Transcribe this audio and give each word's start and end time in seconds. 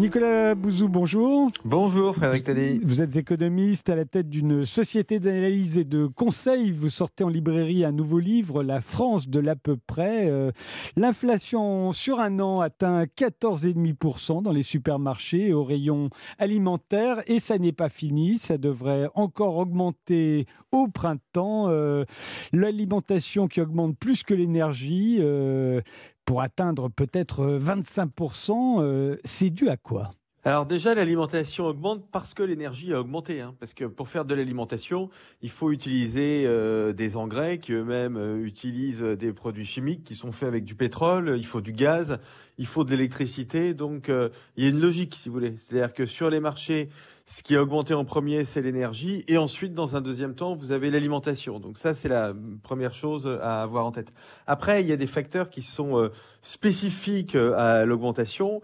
Nicolas 0.00 0.54
Bouzou, 0.54 0.88
bonjour. 0.88 1.50
Bonjour 1.62 2.16
Frédéric 2.16 2.44
Tadé. 2.44 2.80
Vous 2.82 3.02
êtes 3.02 3.16
économiste 3.16 3.90
à 3.90 3.94
la 3.94 4.06
tête 4.06 4.30
d'une 4.30 4.64
société 4.64 5.20
d'analyse 5.20 5.76
et 5.76 5.84
de 5.84 6.06
conseil. 6.06 6.70
Vous 6.70 6.88
sortez 6.88 7.22
en 7.22 7.28
librairie 7.28 7.84
un 7.84 7.92
nouveau 7.92 8.18
livre, 8.18 8.62
La 8.62 8.80
France 8.80 9.28
de 9.28 9.38
l'à 9.38 9.56
peu 9.56 9.76
près. 9.76 10.30
Euh, 10.30 10.52
l'inflation 10.96 11.92
sur 11.92 12.18
un 12.18 12.40
an 12.40 12.60
atteint 12.60 13.04
14,5% 13.04 14.42
dans 14.42 14.52
les 14.52 14.62
supermarchés 14.62 15.48
et 15.48 15.52
au 15.52 15.64
rayon 15.64 16.08
alimentaire. 16.38 17.22
Et 17.26 17.38
ça 17.38 17.58
n'est 17.58 17.70
pas 17.72 17.90
fini, 17.90 18.38
ça 18.38 18.56
devrait 18.56 19.10
encore 19.14 19.58
augmenter 19.58 20.46
au 20.72 20.88
printemps. 20.88 21.68
Euh, 21.68 22.06
l'alimentation 22.54 23.48
qui 23.48 23.60
augmente 23.60 23.98
plus 23.98 24.22
que 24.22 24.32
l'énergie. 24.32 25.18
Euh, 25.20 25.82
pour 26.30 26.42
atteindre 26.42 26.88
peut-être 26.88 27.58
25%, 27.58 28.52
euh, 28.52 28.82
euh, 28.84 29.16
c'est 29.24 29.50
dû 29.50 29.68
à 29.68 29.76
quoi? 29.76 30.12
Alors 30.44 30.64
déjà, 30.64 30.94
l'alimentation 30.94 31.66
augmente 31.66 32.04
parce 32.12 32.34
que 32.34 32.44
l'énergie 32.44 32.94
a 32.94 33.00
augmenté. 33.00 33.40
Hein. 33.40 33.56
parce 33.58 33.74
que 33.74 33.84
pour 33.84 34.08
faire 34.08 34.24
de 34.24 34.36
l'alimentation, 34.36 35.10
il 35.42 35.50
faut 35.50 35.72
utiliser 35.72 36.44
euh, 36.46 36.92
des 36.92 37.16
engrais 37.16 37.58
qui 37.58 37.72
eux-mêmes 37.72 38.44
utilisent 38.44 39.02
des 39.02 39.32
produits 39.32 39.66
chimiques 39.66 40.04
qui 40.04 40.14
sont 40.14 40.30
faits 40.30 40.46
avec 40.46 40.62
du 40.62 40.76
pétrole. 40.76 41.34
Il 41.36 41.46
faut 41.46 41.60
du 41.60 41.72
gaz, 41.72 42.20
il 42.58 42.66
faut 42.66 42.84
de 42.84 42.90
l'électricité. 42.90 43.74
Donc 43.74 44.08
il 44.08 44.62
y 44.62 44.68
a 44.68 44.70
une 44.70 44.80
logique, 44.80 45.16
si 45.16 45.28
vous 45.28 45.34
voulez. 45.34 45.56
C'est-à-dire 45.58 45.92
que 45.92 46.06
sur 46.06 46.30
les 46.30 46.38
marchés, 46.38 46.90
ce 47.30 47.44
qui 47.44 47.54
a 47.54 47.62
augmenté 47.62 47.94
en 47.94 48.04
premier, 48.04 48.44
c'est 48.44 48.60
l'énergie. 48.60 49.24
Et 49.28 49.38
ensuite, 49.38 49.72
dans 49.72 49.94
un 49.94 50.00
deuxième 50.00 50.34
temps, 50.34 50.56
vous 50.56 50.72
avez 50.72 50.90
l'alimentation. 50.90 51.60
Donc 51.60 51.78
ça, 51.78 51.94
c'est 51.94 52.08
la 52.08 52.34
première 52.64 52.92
chose 52.92 53.38
à 53.40 53.62
avoir 53.62 53.86
en 53.86 53.92
tête. 53.92 54.12
Après, 54.48 54.82
il 54.82 54.88
y 54.88 54.92
a 54.92 54.96
des 54.96 55.06
facteurs 55.06 55.48
qui 55.48 55.62
sont 55.62 55.96
euh, 55.96 56.08
spécifiques 56.42 57.36
euh, 57.36 57.54
à 57.56 57.86
l'augmentation. 57.86 58.60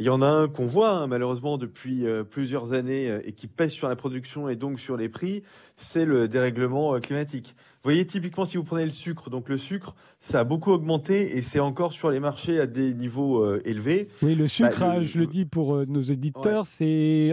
Il 0.00 0.06
y 0.06 0.08
en 0.08 0.20
a 0.20 0.26
un 0.26 0.48
qu'on 0.48 0.66
voit 0.66 0.90
hein, 0.90 1.06
malheureusement 1.06 1.58
depuis 1.58 2.06
euh, 2.06 2.24
plusieurs 2.24 2.72
années 2.72 3.20
et 3.24 3.32
qui 3.32 3.46
pèse 3.46 3.70
sur 3.70 3.88
la 3.88 3.94
production 3.94 4.48
et 4.48 4.56
donc 4.56 4.80
sur 4.80 4.96
les 4.96 5.08
prix, 5.08 5.44
c'est 5.76 6.04
le 6.04 6.26
dérèglement 6.26 6.98
climatique. 6.98 7.54
Vous 7.56 7.90
voyez, 7.90 8.04
typiquement, 8.04 8.46
si 8.46 8.56
vous 8.56 8.64
prenez 8.64 8.84
le 8.84 8.90
sucre, 8.90 9.30
donc 9.30 9.48
le 9.48 9.58
sucre, 9.58 9.94
ça 10.20 10.40
a 10.40 10.44
beaucoup 10.44 10.72
augmenté 10.72 11.36
et 11.36 11.42
c'est 11.42 11.60
encore 11.60 11.92
sur 11.92 12.10
les 12.10 12.18
marchés 12.18 12.58
à 12.58 12.66
des 12.66 12.94
niveaux 12.94 13.56
élevés. 13.60 14.08
Oui, 14.22 14.34
le 14.34 14.48
sucre, 14.48 14.80
bah, 14.80 14.94
hein, 14.96 15.02
je 15.02 15.20
le 15.20 15.26
dis 15.26 15.44
pour 15.44 15.86
nos 15.86 16.02
éditeurs, 16.02 16.66
c'est 16.66 17.32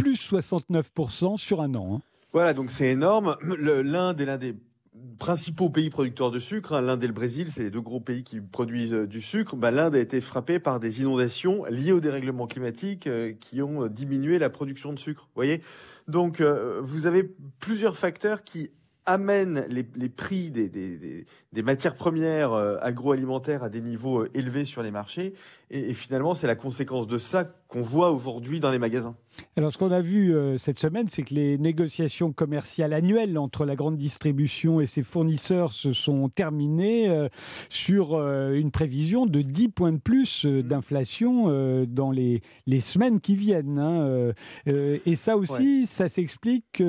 plus 0.00 0.32
69% 0.32 1.36
sur 1.36 1.60
un 1.60 1.74
an. 1.74 1.96
Hein. 1.96 2.00
Voilà, 2.32 2.54
donc 2.54 2.70
c'est 2.70 2.88
énorme. 2.88 3.36
L'Inde 3.42 4.20
est 4.20 4.26
l'un 4.26 4.38
des 4.38 4.54
principaux 5.18 5.68
pays 5.68 5.90
producteurs 5.90 6.30
de 6.30 6.38
sucre, 6.38 6.72
hein. 6.72 6.80
l'Inde 6.80 7.02
et 7.04 7.06
le 7.06 7.12
Brésil, 7.12 7.48
c'est 7.50 7.62
les 7.62 7.70
deux 7.70 7.80
gros 7.80 8.00
pays 8.00 8.24
qui 8.24 8.40
produisent 8.40 8.94
euh, 8.94 9.06
du 9.06 9.20
sucre. 9.20 9.56
Bah, 9.56 9.70
L'Inde 9.70 9.94
a 9.94 9.98
été 9.98 10.20
frappée 10.20 10.58
par 10.58 10.80
des 10.80 11.00
inondations 11.00 11.64
liées 11.66 11.92
au 11.92 12.00
dérèglement 12.00 12.46
climatique 12.46 13.06
euh, 13.06 13.32
qui 13.38 13.62
ont 13.62 13.84
euh, 13.84 13.88
diminué 13.88 14.38
la 14.38 14.50
production 14.50 14.92
de 14.92 14.98
sucre. 14.98 15.28
Voyez, 15.34 15.62
donc 16.08 16.42
vous 16.42 17.06
avez 17.06 17.22
plusieurs 17.60 17.96
facteurs 17.96 18.42
qui 18.42 18.70
amène 19.06 19.66
les, 19.68 20.08
prix 20.08 20.50
des, 20.50 21.62
matières 21.62 21.94
premières 21.94 22.52
euh, 22.52 22.76
agroalimentaires 22.80 23.62
à 23.62 23.68
des 23.68 23.80
niveaux 23.80 24.20
euh, 24.20 24.30
élevés 24.34 24.64
sur 24.64 24.82
les 24.82 24.90
marchés. 24.90 25.34
Et, 25.70 25.94
finalement, 25.94 26.34
c'est 26.34 26.46
la 26.46 26.56
conséquence 26.56 27.06
de 27.06 27.18
ça 27.18 27.44
qu'on 27.68 27.82
voit 27.82 28.10
aujourd'hui 28.10 28.60
dans 28.60 28.70
les 28.70 28.78
magasins. 28.78 29.16
Alors, 29.56 29.72
ce 29.72 29.78
qu'on 29.78 29.90
a 29.90 30.00
vu 30.00 30.34
euh, 30.34 30.58
cette 30.58 30.78
semaine, 30.78 31.06
c'est 31.08 31.22
que 31.22 31.34
les 31.34 31.58
négociations 31.58 32.32
commerciales 32.32 32.92
annuelles 32.92 33.38
entre 33.38 33.64
la 33.64 33.76
grande 33.76 33.96
distribution 33.96 34.80
et 34.80 34.86
ses 34.86 35.02
fournisseurs 35.02 35.72
se 35.72 35.92
sont 35.92 36.28
terminées 36.28 37.28
sur 37.68 38.18
une 38.18 38.70
prévision 38.70 39.26
de 39.26 39.42
10 39.42 39.68
points 39.68 39.92
de 39.92 39.98
plus 39.98 40.44
mmh. 40.44 40.62
d'inflation 40.62 41.84
dans 41.86 42.10
les, 42.10 42.42
semaines 42.80 43.20
qui 43.20 43.36
viennent. 43.36 43.78
Hein, 43.78 44.32
et 44.66 45.16
ça 45.16 45.36
aussi, 45.36 45.86
ça 45.86 46.08
s'explique 46.08 46.82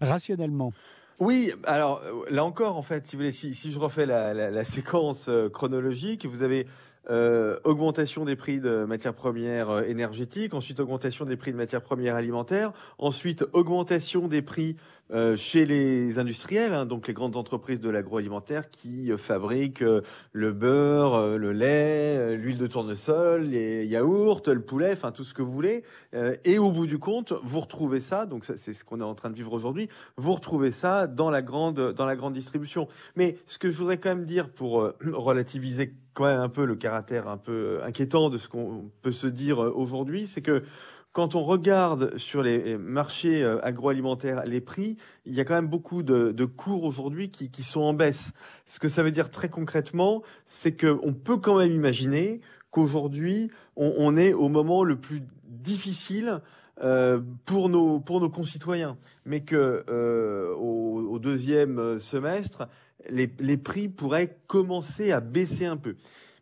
rationnellement. 0.00 0.72
Oui, 1.20 1.52
alors 1.64 2.02
là 2.30 2.44
encore, 2.44 2.76
en 2.76 2.82
fait, 2.82 3.06
si, 3.06 3.16
vous 3.16 3.20
voulez, 3.20 3.32
si, 3.32 3.72
je 3.72 3.78
refais 3.78 4.06
la, 4.06 4.64
séquence 4.64 5.26
euh, 5.28 5.48
chronologique, 5.48 6.26
vous 6.26 6.42
avez 6.42 6.66
euh, 7.10 7.58
augmentation 7.64 8.24
des 8.24 8.36
prix 8.36 8.60
de 8.60 8.84
matières 8.84 9.14
premières 9.14 9.70
euh, 9.70 9.82
énergétiques, 9.82 10.54
ensuite 10.54 10.78
augmentation 10.78 11.24
des 11.24 11.36
prix 11.36 11.50
de 11.50 11.56
matières 11.56 11.82
premières 11.82 12.14
alimentaires, 12.14 12.72
ensuite 12.98 13.44
augmentation 13.52 14.28
des 14.28 14.40
prix 14.40 14.76
euh, 15.12 15.36
chez 15.36 15.64
les 15.66 16.18
industriels, 16.18 16.72
hein, 16.72 16.86
donc 16.86 17.08
les 17.08 17.14
grandes 17.14 17.36
entreprises 17.36 17.80
de 17.80 17.90
l'agroalimentaire 17.90 18.70
qui 18.70 19.10
fabriquent 19.18 19.84
le 20.32 20.52
beurre, 20.52 21.38
le 21.38 21.52
lait, 21.52 22.36
l'huile 22.36 22.58
de 22.58 22.66
tournesol, 22.66 23.42
les 23.42 23.86
yaourts, 23.86 24.42
le 24.46 24.62
poulet, 24.62 24.92
enfin 24.92 25.12
tout 25.12 25.24
ce 25.24 25.34
que 25.34 25.42
vous 25.42 25.52
voulez. 25.52 25.84
et 26.44 26.58
au 26.58 26.70
bout 26.70 26.86
du 26.86 26.98
compte, 26.98 27.32
vous 27.42 27.60
retrouvez 27.60 28.00
ça, 28.00 28.26
donc 28.26 28.44
c'est 28.44 28.72
ce 28.72 28.84
qu'on 28.84 29.00
est 29.00 29.04
en 29.04 29.14
train 29.14 29.30
de 29.30 29.34
vivre 29.34 29.52
aujourd'hui, 29.52 29.88
vous 30.16 30.32
retrouvez 30.32 30.72
ça 30.72 31.06
dans 31.06 31.30
la 31.30 31.42
grande, 31.42 31.92
dans 31.92 32.06
la 32.06 32.16
grande 32.16 32.34
distribution. 32.34 32.88
Mais 33.16 33.36
ce 33.46 33.58
que 33.58 33.70
je 33.70 33.78
voudrais 33.78 33.98
quand 33.98 34.10
même 34.10 34.26
dire 34.26 34.48
pour 34.48 34.92
relativiser 35.12 35.94
quand 36.14 36.24
même 36.24 36.40
un 36.40 36.48
peu 36.48 36.64
le 36.64 36.76
caractère 36.76 37.28
un 37.28 37.38
peu 37.38 37.52
euh, 37.52 37.84
inquiétant 37.84 38.30
de 38.30 38.38
ce 38.38 38.48
qu'on 38.48 38.90
peut 39.02 39.12
se 39.12 39.26
dire 39.26 39.62
euh, 39.62 39.72
aujourd'hui, 39.74 40.26
c'est 40.26 40.42
que 40.42 40.62
quand 41.12 41.34
on 41.34 41.42
regarde 41.42 42.16
sur 42.16 42.42
les 42.42 42.78
marchés 42.78 43.42
euh, 43.42 43.64
agroalimentaires 43.64 44.44
les 44.46 44.60
prix, 44.60 44.96
il 45.26 45.34
y 45.34 45.40
a 45.40 45.44
quand 45.44 45.54
même 45.54 45.68
beaucoup 45.68 46.02
de, 46.02 46.44
cours 46.44 46.84
aujourd'hui 46.84 47.30
qui, 47.30 47.62
sont 47.62 47.80
en 47.80 47.94
baisse. 47.94 48.30
Ce 48.66 48.78
que 48.78 48.88
ça 48.88 49.02
veut 49.02 49.10
dire 49.10 49.30
très 49.30 49.48
concrètement, 49.48 50.22
c'est 50.46 50.76
qu'on 50.76 51.12
peut 51.12 51.36
quand 51.36 51.58
même 51.58 51.72
imaginer 51.72 52.40
qu'aujourd'hui, 52.70 53.50
on, 53.76 54.16
est 54.16 54.32
au 54.32 54.48
moment 54.48 54.84
le 54.84 54.96
plus 54.96 55.22
difficile 55.44 56.40
pour, 57.44 57.68
nos, 57.68 58.00
pour 58.00 58.20
nos 58.20 58.30
concitoyens, 58.30 58.96
mais 59.26 59.40
que 59.40 59.84
au, 60.58 61.18
deuxième 61.18 62.00
semestre, 62.00 62.68
les, 63.10 63.56
prix 63.56 63.88
pourraient 63.88 64.38
commencer 64.46 65.12
à 65.12 65.20
baisser 65.20 65.66
un 65.66 65.76
peu. 65.76 65.96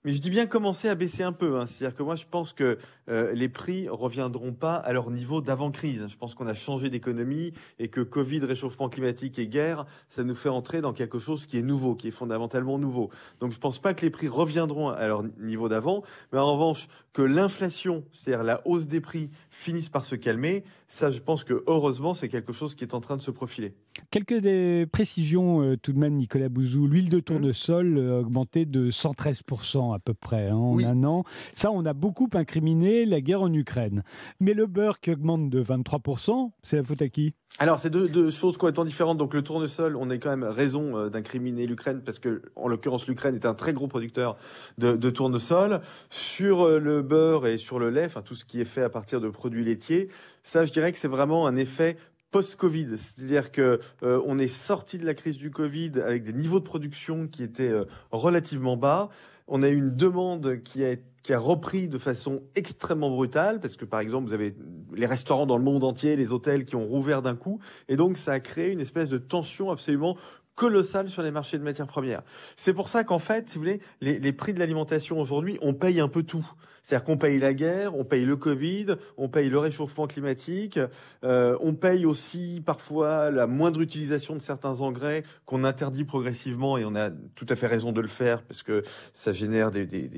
Mais 0.04 0.12
je 0.14 0.20
dis 0.20 0.30
bien 0.30 0.46
commencer 0.46 0.88
à 0.88 0.94
baisser 0.94 1.22
un 1.22 1.32
peu. 1.32 1.58
Hein. 1.58 1.66
C'est-à-dire 1.66 1.94
que 1.94 2.02
moi, 2.02 2.16
je 2.16 2.24
pense 2.24 2.54
que 2.54 2.78
euh, 3.10 3.32
les 3.34 3.50
prix 3.50 3.86
reviendront 3.86 4.54
pas 4.54 4.76
à 4.76 4.94
leur 4.94 5.10
niveau 5.10 5.42
d'avant-crise. 5.42 6.06
Je 6.08 6.16
pense 6.16 6.34
qu'on 6.34 6.46
a 6.46 6.54
changé 6.54 6.88
d'économie 6.88 7.52
et 7.78 7.88
que 7.88 8.00
Covid, 8.00 8.40
réchauffement 8.40 8.88
climatique 8.88 9.38
et 9.38 9.46
guerre, 9.46 9.84
ça 10.08 10.24
nous 10.24 10.34
fait 10.34 10.48
entrer 10.48 10.80
dans 10.80 10.94
quelque 10.94 11.18
chose 11.18 11.44
qui 11.44 11.58
est 11.58 11.62
nouveau, 11.62 11.94
qui 11.94 12.08
est 12.08 12.12
fondamentalement 12.12 12.78
nouveau. 12.78 13.10
Donc, 13.40 13.52
je 13.52 13.58
pense 13.58 13.78
pas 13.78 13.92
que 13.92 14.00
les 14.00 14.10
prix 14.10 14.28
reviendront 14.28 14.88
à 14.88 15.06
leur 15.06 15.22
niveau 15.38 15.68
d'avant. 15.68 16.02
Mais 16.32 16.38
en 16.38 16.50
revanche, 16.50 16.88
que 17.12 17.22
l'inflation, 17.22 18.02
c'est-à-dire 18.12 18.44
la 18.44 18.66
hausse 18.66 18.86
des 18.86 19.02
prix, 19.02 19.30
finissent 19.60 19.90
par 19.90 20.04
se 20.04 20.14
calmer. 20.14 20.64
Ça, 20.88 21.12
je 21.12 21.20
pense 21.20 21.44
que 21.44 21.62
heureusement, 21.66 22.14
c'est 22.14 22.28
quelque 22.28 22.52
chose 22.52 22.74
qui 22.74 22.82
est 22.82 22.94
en 22.94 23.00
train 23.00 23.16
de 23.16 23.22
se 23.22 23.30
profiler. 23.30 23.74
Quelques 24.10 24.40
des 24.40 24.86
précisions 24.90 25.62
euh, 25.62 25.76
tout 25.76 25.92
de 25.92 25.98
même, 25.98 26.14
Nicolas 26.14 26.48
Bouzou. 26.48 26.88
L'huile 26.88 27.10
de 27.10 27.18
mmh. 27.18 27.22
tournesol 27.22 27.98
euh, 27.98 28.16
a 28.16 28.20
augmenté 28.20 28.64
de 28.64 28.90
113% 28.90 29.94
à 29.94 29.98
peu 29.98 30.14
près 30.14 30.48
hein, 30.48 30.56
en 30.56 30.78
un 30.80 31.04
an. 31.04 31.24
Ça, 31.52 31.70
on 31.70 31.84
a 31.84 31.92
beaucoup 31.92 32.28
incriminé 32.32 33.04
la 33.04 33.20
guerre 33.20 33.42
en 33.42 33.52
Ukraine. 33.52 34.02
Mais 34.40 34.54
le 34.54 34.66
beurre 34.66 35.00
qui 35.00 35.12
augmente 35.12 35.50
de 35.50 35.62
23%, 35.62 36.50
c'est 36.62 36.76
la 36.76 36.84
faute 36.84 37.02
à 37.02 37.08
qui? 37.08 37.34
Alors, 37.58 37.80
c'est 37.80 37.90
deux, 37.90 38.30
choses 38.30 38.56
complètement 38.56 38.84
différentes. 38.84 39.18
Donc, 39.18 39.34
le 39.34 39.42
tournesol, 39.42 39.96
on 39.96 40.08
a 40.08 40.16
quand 40.18 40.30
même 40.30 40.44
raison 40.44 40.96
euh, 40.96 41.10
d'incriminer 41.10 41.66
l'Ukraine 41.66 42.00
parce 42.02 42.18
que, 42.18 42.42
en 42.54 42.68
l'occurrence, 42.68 43.06
l'Ukraine 43.08 43.34
est 43.34 43.44
un 43.44 43.54
très 43.54 43.72
gros 43.72 43.88
producteur 43.88 44.36
de, 44.78 45.10
tournesol. 45.10 45.80
Sur 46.10 46.62
euh, 46.62 46.78
le 46.78 47.02
beurre 47.02 47.46
et 47.46 47.58
sur 47.58 47.78
le 47.78 47.90
lait, 47.90 48.06
enfin, 48.06 48.22
tout 48.22 48.34
ce 48.34 48.44
qui 48.44 48.60
est 48.60 48.64
fait 48.64 48.82
à 48.82 48.88
partir 48.88 49.20
de 49.20 49.28
produits 49.28 49.49
laitiers, 49.58 50.08
ça, 50.42 50.64
je 50.64 50.72
dirais 50.72 50.92
que 50.92 50.98
c'est 50.98 51.08
vraiment 51.08 51.46
un 51.46 51.56
effet 51.56 51.96
post-Covid, 52.30 52.96
c'est-à-dire 52.96 53.50
que 53.50 53.80
euh, 54.02 54.22
on 54.24 54.38
est 54.38 54.48
sorti 54.48 54.98
de 54.98 55.04
la 55.04 55.14
crise 55.14 55.36
du 55.36 55.50
Covid 55.50 55.92
avec 56.04 56.22
des 56.22 56.32
niveaux 56.32 56.60
de 56.60 56.64
production 56.64 57.26
qui 57.26 57.42
étaient 57.42 57.72
relativement 58.12 58.76
bas. 58.76 59.08
On 59.48 59.62
a 59.62 59.68
eu 59.68 59.76
une 59.76 59.96
demande 59.96 60.62
qui 60.62 60.84
a 60.84 60.94
qui 61.22 61.34
a 61.34 61.38
repris 61.38 61.88
de 61.88 61.98
façon 61.98 62.42
extrêmement 62.54 63.10
brutale, 63.10 63.60
parce 63.60 63.76
que 63.76 63.84
par 63.84 64.00
exemple, 64.00 64.28
vous 64.28 64.32
avez 64.32 64.54
les 64.94 65.06
restaurants 65.06 65.46
dans 65.46 65.58
le 65.58 65.64
monde 65.64 65.84
entier, 65.84 66.16
les 66.16 66.32
hôtels 66.32 66.64
qui 66.64 66.76
ont 66.76 66.86
rouvert 66.86 67.22
d'un 67.22 67.36
coup, 67.36 67.60
et 67.88 67.96
donc 67.96 68.16
ça 68.16 68.32
a 68.32 68.40
créé 68.40 68.70
une 68.72 68.80
espèce 68.80 69.08
de 69.08 69.18
tension 69.18 69.70
absolument 69.70 70.16
colossale 70.54 71.08
sur 71.08 71.22
les 71.22 71.30
marchés 71.30 71.58
de 71.58 71.62
matières 71.62 71.86
premières. 71.86 72.22
C'est 72.56 72.74
pour 72.74 72.88
ça 72.88 73.04
qu'en 73.04 73.18
fait, 73.18 73.48
si 73.48 73.54
vous 73.56 73.64
voulez, 73.64 73.80
les, 74.00 74.32
prix 74.32 74.52
de 74.52 74.58
l'alimentation 74.58 75.20
aujourd'hui, 75.20 75.58
on 75.62 75.74
paye 75.74 76.00
un 76.00 76.08
peu 76.08 76.22
tout. 76.22 76.46
C'est-à-dire 76.90 77.04
qu'on 77.04 77.18
paye 77.18 77.38
la 77.38 77.54
guerre, 77.54 77.94
on 77.94 78.02
paye 78.02 78.24
le 78.24 78.34
Covid, 78.34 78.96
on 79.16 79.28
paye 79.28 79.48
le 79.48 79.60
réchauffement 79.60 80.08
climatique, 80.08 80.76
euh, 81.22 81.56
on 81.60 81.74
paye 81.74 82.04
aussi 82.04 82.60
parfois 82.66 83.30
la 83.30 83.46
moindre 83.46 83.80
utilisation 83.80 84.34
de 84.34 84.40
certains 84.40 84.80
engrais 84.80 85.22
qu'on 85.46 85.62
interdit 85.62 86.02
progressivement 86.02 86.78
et 86.78 86.84
on 86.84 86.96
a 86.96 87.10
tout 87.36 87.46
à 87.48 87.54
fait 87.54 87.68
raison 87.68 87.92
de 87.92 88.00
le 88.00 88.08
faire 88.08 88.42
parce 88.42 88.64
que 88.64 88.82
ça 89.14 89.32
génère 89.32 89.70
des, 89.70 89.86
des, 89.86 90.08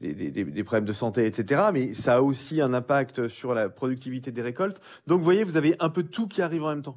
des, 0.00 0.30
des 0.30 0.64
problèmes 0.64 0.84
de 0.84 0.92
santé, 0.92 1.26
etc. 1.26 1.62
Mais 1.72 1.94
ça 1.94 2.18
a 2.18 2.20
aussi 2.20 2.60
un 2.60 2.74
impact 2.74 3.26
sur 3.26 3.52
la 3.52 3.68
productivité 3.68 4.30
des 4.30 4.42
récoltes. 4.42 4.80
Donc 5.08 5.18
vous 5.18 5.24
voyez, 5.24 5.42
vous 5.42 5.56
avez 5.56 5.74
un 5.80 5.88
peu 5.88 6.04
tout 6.04 6.28
qui 6.28 6.42
arrive 6.42 6.62
en 6.62 6.68
même 6.68 6.82
temps. 6.82 6.96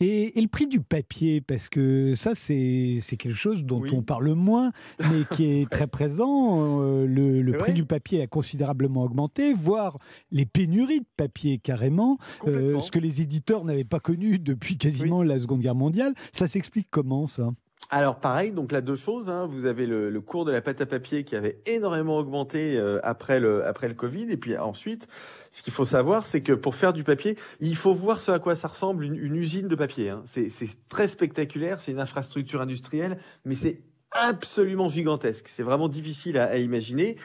Et, 0.00 0.32
le 0.40 0.48
prix 0.48 0.66
du 0.66 0.80
papier, 0.80 1.40
parce 1.40 1.68
que 1.68 2.14
ça, 2.14 2.34
c'est 2.34 3.00
quelque 3.18 3.34
chose 3.34 3.64
dont 3.64 3.82
on 3.92 4.02
parle 4.02 4.32
moins, 4.34 4.72
mais 5.00 5.24
qui 5.30 5.44
est 5.44 5.70
très 5.70 5.86
présent. 5.86 6.80
Euh, 6.80 7.06
le, 7.06 7.52
prix 7.52 7.72
du 7.72 7.84
papier 7.84 8.22
a 8.22 8.26
considérablement 8.26 9.04
augmenté, 9.04 9.52
voire 9.52 9.98
les 10.30 10.46
pénuries 10.46 11.00
de 11.00 11.06
papier 11.16 11.58
carrément, 11.58 12.18
euh, 12.46 12.80
ce 12.80 12.90
que 12.90 12.98
les 12.98 13.20
éditeurs 13.20 13.64
n'avaient 13.64 13.84
pas 13.84 14.00
connu 14.00 14.38
depuis 14.38 14.76
quasiment 14.76 15.22
la 15.22 15.38
Seconde 15.38 15.60
Guerre 15.60 15.74
mondiale. 15.74 16.14
Ça 16.32 16.46
s'explique 16.46 16.88
comment 16.90 17.26
ça? 17.26 17.50
Alors 17.90 18.16
pareil, 18.16 18.52
donc 18.52 18.72
là 18.72 18.80
deux 18.80 18.96
choses. 18.96 19.28
Hein. 19.28 19.46
Vous 19.50 19.66
avez 19.66 19.86
le, 19.86 20.18
cours 20.20 20.44
de 20.44 20.52
la 20.52 20.62
pâte 20.62 20.80
à 20.80 20.86
papier 20.86 21.24
qui 21.24 21.36
avait 21.36 21.58
énormément 21.66 22.16
augmenté 22.16 22.78
euh, 22.78 22.98
après, 23.02 23.38
le, 23.38 23.66
après 23.66 23.88
le 23.88 23.94
Covid. 23.94 24.30
Et 24.30 24.36
puis 24.38 24.56
ensuite, 24.56 25.06
ce 25.52 25.62
qu'il 25.62 25.72
faut 25.72 25.84
savoir, 25.84 26.26
c'est 26.26 26.40
que 26.40 26.52
pour 26.52 26.74
faire 26.74 26.94
du 26.94 27.04
papier, 27.04 27.36
il 27.60 27.76
faut 27.76 27.92
voir 27.92 28.20
ce 28.20 28.30
à 28.30 28.38
quoi 28.38 28.56
ça 28.56 28.68
ressemble 28.68 29.04
une, 29.04 29.36
usine 29.36 29.68
de 29.68 29.74
papier. 29.74 30.08
Hein. 30.08 30.22
C'est 30.24 30.50
très 30.88 31.06
spectaculaire, 31.06 31.80
c'est 31.80 31.92
une 31.92 32.00
infrastructure 32.00 32.62
industrielle, 32.62 33.18
mais 33.44 33.54
c'est 33.54 33.82
absolument 34.10 34.88
gigantesque. 34.88 35.48
C'est 35.48 35.62
vraiment 35.62 35.88
difficile 35.88 36.38
à 36.38 36.56
imaginer. 36.56 37.16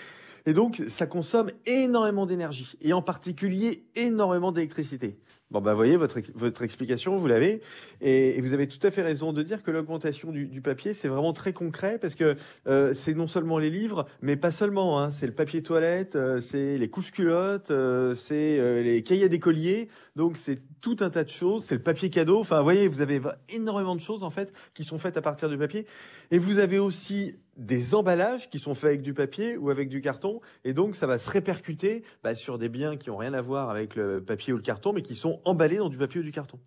Et 0.48 0.54
donc, 0.54 0.82
ça 0.88 1.08
consomme 1.08 1.52
énormément 1.66 2.26
d'énergie, 2.26 2.78
et 2.80 2.94
en 2.94 3.02
particulier 3.02 3.84
énormément 3.98 4.54
d'électricité. 4.54 5.20
Bon, 5.52 5.60
bah, 5.60 5.74
voyez, 5.74 5.98
votre, 5.98 6.20
votre 6.36 6.62
explication, 6.62 7.18
vous 7.18 7.28
l'avez. 7.28 7.62
Et, 8.00 8.40
vous 8.40 8.54
avez 8.54 8.68
tout 8.68 8.86
à 8.88 8.92
fait 8.92 9.02
raison 9.02 9.34
de 9.34 9.44
dire 9.44 9.62
que 9.62 9.72
l'augmentation 9.72 10.32
du, 10.32 10.62
papier, 10.62 10.94
c'est 10.94 11.10
vraiment 11.10 11.34
très 11.34 11.52
concret 11.52 12.00
parce 12.00 12.16
que 12.16 12.38
euh, 12.68 12.94
c'est 12.94 13.14
non 13.14 13.28
seulement 13.28 13.58
les 13.58 13.70
livres, 13.70 14.08
mais 14.22 14.38
pas 14.38 14.52
seulement. 14.52 15.02
Hein. 15.02 15.10
C'est 15.10 15.28
le 15.28 15.34
papier 15.34 15.64
toilette, 15.64 16.16
euh, 16.16 16.40
c'est 16.40 16.78
les 16.78 16.90
couches 16.90 17.12
culottes, 17.12 17.72
euh, 17.72 18.16
c'est 18.16 18.84
les 18.84 19.04
cahiers 19.04 19.28
d'écoliers. 19.28 19.90
Donc, 20.16 20.38
c'est 20.38 20.62
tout 20.80 20.96
un 21.02 21.10
tas 21.10 21.26
de 21.26 21.30
choses. 21.30 21.66
C'est 21.66 21.76
le 21.76 21.84
papier 21.84 22.10
cadeau. 22.10 22.40
Enfin, 22.40 22.60
vous 22.60 22.64
voyez, 22.64 22.88
vous 22.88 23.02
avez 23.02 23.20
énormément 23.50 23.98
de 23.98 24.02
choses, 24.02 24.24
en 24.24 24.30
fait, 24.30 24.54
qui 24.74 24.86
sont 24.86 24.98
faites 24.98 25.18
à 25.18 25.22
partir 25.22 25.50
du 25.50 25.58
papier. 25.58 25.86
Et 26.32 26.40
vous 26.40 26.60
avez 26.60 26.80
aussi 26.80 27.36
des 27.58 27.96
emballages 27.96 28.50
qui 28.50 28.60
sont 28.60 28.76
faits 28.76 28.90
avec 28.90 29.02
du 29.02 29.14
papier 29.14 29.58
ou 29.58 29.70
avec 29.70 29.90
du 29.90 30.02
carton. 30.02 30.42
Et 30.64 30.74
donc, 30.74 30.96
ça 30.96 31.08
va 31.08 31.18
se 31.18 31.30
répercuter 31.30 32.04
bah, 32.24 32.36
sur 32.36 32.58
des 32.58 32.70
biens 32.70 32.98
qui 32.98 33.10
n'ont 33.10 33.18
rien 33.18 33.34
à 33.34 33.42
voir 33.42 33.70
avec 33.70 33.96
le 33.96 34.24
papier 34.24 34.54
ou 34.54 34.58
le 34.58 34.62
carton, 34.62 34.94
mais 34.94 35.02
qui 35.02 35.16
sont 35.16 35.42
emballés 35.46 35.78
dans 35.78 35.90
du 35.90 35.98
papier 35.98 36.22
ou 36.22 36.24
du 36.24 36.32
carton. 36.32 36.60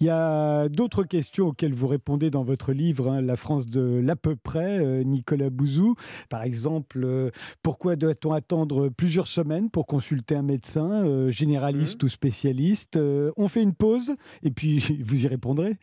Il 0.00 0.06
y 0.06 0.10
a 0.10 0.68
d'autres 0.68 1.04
questions 1.04 1.48
auxquelles 1.48 1.74
vous 1.74 1.86
répondez 1.86 2.30
dans 2.30 2.44
votre 2.44 2.72
livre, 2.72 3.10
hein, 3.10 3.20
La 3.20 3.36
France 3.36 3.66
de 3.66 4.00
l'à 4.02 4.16
peu 4.16 4.36
près, 4.36 4.78
euh, 4.78 5.02
Nicolas 5.02 5.50
Bouzou. 5.50 5.94
Par 6.28 6.42
exemple, 6.42 7.02
euh, 7.04 7.30
pourquoi 7.62 7.96
doit-on 7.96 8.32
attendre 8.32 8.88
plusieurs 8.88 9.26
semaines 9.26 9.70
pour 9.70 9.86
consulter 9.86 10.36
un 10.36 10.42
médecin, 10.42 11.04
euh, 11.04 11.30
généraliste 11.30 12.02
mmh. 12.02 12.06
ou 12.06 12.08
spécialiste 12.08 12.98
On 13.36 13.48
fait 13.48 13.62
une 13.62 13.74
pause 13.74 14.14
et 14.42 14.50
puis 14.50 14.78
vous 15.04 15.24
y 15.24 15.26
répondrez. 15.26 15.76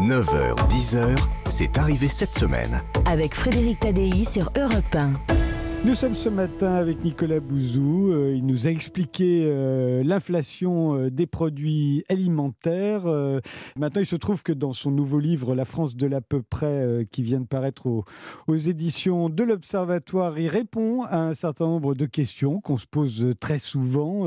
9h, 0.00 0.56
10h, 0.70 1.16
c'est 1.48 1.78
arrivé 1.78 2.08
cette 2.08 2.36
semaine. 2.36 2.80
Avec 3.06 3.32
Frédéric 3.32 3.78
Tadei 3.78 4.24
sur 4.24 4.50
Europe 4.58 4.92
1. 4.92 5.12
Nous 5.84 5.94
sommes 5.94 6.16
ce 6.16 6.28
matin 6.28 6.74
avec 6.74 7.04
Nicolas 7.04 7.38
Bouzou. 7.38 8.10
Euh, 8.10 8.34
il 8.34 8.44
nous 8.44 8.66
a 8.66 8.70
expliqué 8.70 9.44
euh, 9.46 10.02
l'inflation 10.02 10.96
euh, 10.96 11.10
des 11.10 11.26
produits 11.26 12.04
alimentaires. 12.08 13.04
maintenant, 13.76 14.00
il 14.00 14.06
se 14.06 14.16
trouve 14.16 14.42
que 14.42 14.52
dans 14.52 14.72
son 14.72 14.90
nouveau 14.90 15.20
livre, 15.20 15.54
La 15.54 15.64
France 15.64 15.94
de 15.94 16.08
l'à 16.08 16.20
peu 16.20 16.42
près, 16.42 17.06
qui 17.12 17.22
vient 17.22 17.40
de 17.40 17.46
paraître 17.46 17.86
aux 18.48 18.56
éditions 18.56 19.28
de 19.28 19.44
l'Observatoire, 19.44 20.40
il 20.40 20.48
répond 20.48 21.04
à 21.04 21.18
un 21.18 21.34
certain 21.34 21.66
nombre 21.66 21.94
de 21.94 22.06
questions 22.06 22.60
qu'on 22.60 22.78
se 22.78 22.86
pose 22.86 23.32
très 23.38 23.60
souvent, 23.60 24.26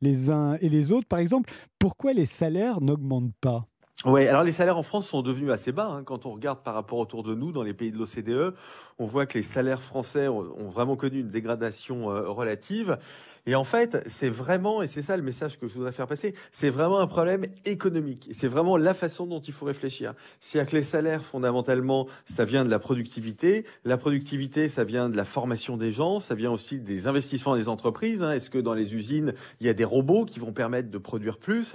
les 0.00 0.30
uns 0.30 0.56
et 0.60 0.68
les 0.68 0.92
autres. 0.92 1.08
Par 1.08 1.18
exemple, 1.18 1.50
pourquoi 1.80 2.12
les 2.12 2.26
salaires 2.26 2.80
n'augmentent 2.80 3.34
pas? 3.40 3.66
Oui, 4.04 4.28
alors 4.28 4.44
les 4.44 4.52
salaires 4.52 4.78
en 4.78 4.84
France 4.84 5.08
sont 5.08 5.22
devenus 5.22 5.50
assez 5.50 5.72
bas. 5.72 5.86
Hein. 5.86 6.04
Quand 6.04 6.24
on 6.24 6.30
regarde 6.30 6.60
par 6.62 6.74
rapport 6.74 6.98
autour 6.98 7.24
de 7.24 7.34
nous, 7.34 7.50
dans 7.50 7.64
les 7.64 7.74
pays 7.74 7.90
de 7.90 7.98
l'OCDE, 7.98 8.54
on 9.00 9.06
voit 9.06 9.26
que 9.26 9.36
les 9.36 9.42
salaires 9.42 9.82
français 9.82 10.28
ont, 10.28 10.70
vraiment 10.70 10.94
connu 10.94 11.18
une 11.18 11.30
dégradation 11.30 12.08
euh, 12.08 12.28
relative. 12.28 12.96
Et 13.46 13.54
en 13.54 13.64
fait, 13.64 14.02
c'est 14.06 14.28
vraiment, 14.28 14.82
et 14.82 14.86
c'est 14.86 15.02
ça 15.02 15.16
le 15.16 15.22
message 15.22 15.58
que 15.58 15.66
je 15.66 15.74
voudrais 15.74 15.92
faire 15.92 16.06
passer, 16.06 16.34
c'est 16.52 16.70
vraiment 16.70 16.98
un 16.98 17.06
problème 17.06 17.44
économique. 17.64 18.28
C'est 18.32 18.48
vraiment 18.48 18.76
la 18.76 18.94
façon 18.94 19.26
dont 19.26 19.40
il 19.40 19.52
faut 19.52 19.66
réfléchir. 19.66 20.14
C'est-à-dire 20.40 20.70
que 20.70 20.76
les 20.76 20.82
salaires, 20.82 21.24
fondamentalement, 21.24 22.06
ça 22.26 22.44
vient 22.44 22.64
de 22.64 22.70
la 22.70 22.78
productivité. 22.78 23.64
La 23.84 23.96
productivité, 23.96 24.68
ça 24.68 24.84
vient 24.84 25.08
de 25.08 25.16
la 25.16 25.24
formation 25.24 25.76
des 25.76 25.92
gens, 25.92 26.20
ça 26.20 26.34
vient 26.34 26.50
aussi 26.50 26.78
des 26.78 27.06
investissements 27.06 27.56
des 27.56 27.68
entreprises. 27.68 28.22
Hein. 28.22 28.32
Est-ce 28.32 28.50
que 28.50 28.58
dans 28.58 28.74
les 28.74 28.94
usines, 28.94 29.34
il 29.60 29.66
y 29.66 29.70
a 29.70 29.74
des 29.74 29.84
robots 29.84 30.24
qui 30.24 30.40
vont 30.40 30.52
permettre 30.52 30.90
de 30.90 30.98
produire 30.98 31.38
plus? 31.38 31.74